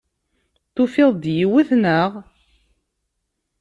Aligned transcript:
Tufiḍ-d 0.75 1.23
yiwet, 1.37 1.69
naɣ? 1.81 2.11